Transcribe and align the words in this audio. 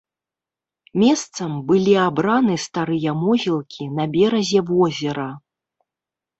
Месцам 1.01 1.51
былі 1.73 1.93
абраны 2.07 2.57
старыя 2.65 3.11
могілкі 3.23 3.83
на 4.01 4.11
беразе 4.19 4.59
возера. 4.73 5.31